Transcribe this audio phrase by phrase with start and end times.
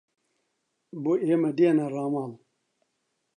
[1.01, 2.31] بۆ ئێمەی دێنا ڕاماڵ